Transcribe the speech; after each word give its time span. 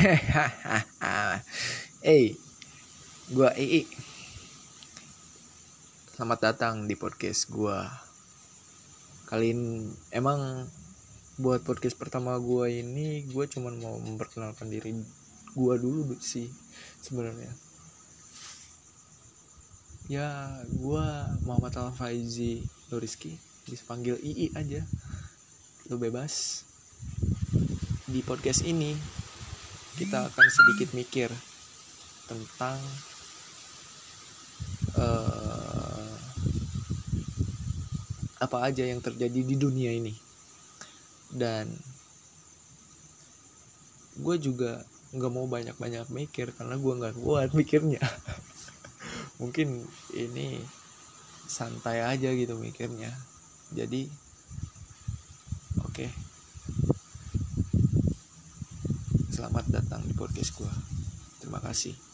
hey, 2.00 2.32
gua 3.28 3.52
Ii. 3.52 3.84
Selamat 6.16 6.40
datang 6.40 6.88
di 6.88 6.96
podcast 6.96 7.52
gua. 7.52 7.84
Kali 9.28 9.52
ini 9.52 9.92
emang 10.08 10.64
buat 11.36 11.60
podcast 11.68 12.00
pertama 12.00 12.32
gua 12.40 12.72
ini 12.72 13.28
gua 13.28 13.44
cuman 13.44 13.76
mau 13.76 14.00
memperkenalkan 14.00 14.72
diri 14.72 14.96
gua 15.52 15.76
dulu 15.76 16.16
sih 16.16 16.48
sebenarnya. 17.04 17.52
Ya, 20.08 20.48
gua 20.80 21.28
Muhammad 21.44 21.76
Al 21.76 21.92
Faizi 21.92 22.64
Nuriski, 22.88 23.36
bisa 23.68 23.84
panggil 23.84 24.16
Ii 24.24 24.56
aja. 24.56 24.80
Lu 25.92 26.00
bebas. 26.00 26.64
Di 28.08 28.24
podcast 28.24 28.64
ini 28.64 29.19
kita 30.00 30.32
akan 30.32 30.48
sedikit 30.48 30.96
mikir 30.96 31.28
tentang 32.24 32.80
uh, 34.96 36.08
apa 38.40 38.58
aja 38.64 38.88
yang 38.88 39.04
terjadi 39.04 39.44
di 39.44 39.60
dunia 39.60 39.92
ini. 39.92 40.16
Dan 41.28 41.68
gue 44.24 44.36
juga 44.40 44.80
nggak 45.12 45.32
mau 45.36 45.44
banyak-banyak 45.44 46.08
mikir 46.08 46.56
karena 46.56 46.80
gue 46.80 46.92
nggak 46.96 47.20
kuat 47.20 47.52
mikirnya. 47.52 48.00
Mungkin 49.44 49.84
ini 50.16 50.64
santai 51.44 52.00
aja 52.00 52.32
gitu 52.32 52.56
mikirnya. 52.56 53.12
Jadi 53.76 54.08
oke. 55.84 55.92
okay. 55.92 56.29
Selamat 59.40 59.72
datang 59.72 60.04
di 60.04 60.12
podcast 60.12 60.52
gue. 60.52 60.68
Terima 61.40 61.64
kasih. 61.64 62.09